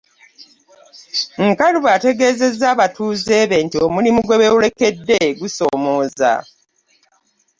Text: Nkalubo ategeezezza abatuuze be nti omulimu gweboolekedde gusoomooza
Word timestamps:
Nkalubo 1.47 1.87
ategeezezza 1.97 2.65
abatuuze 2.73 3.37
be 3.49 3.57
nti 3.65 3.77
omulimu 3.85 4.19
gweboolekedde 4.27 5.17
gusoomooza 5.39 6.31